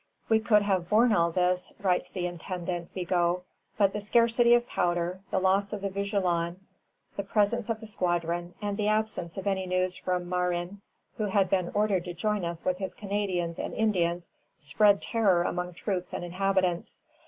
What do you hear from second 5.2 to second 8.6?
the loss of the 'Vigilant,' the presence of the squadron,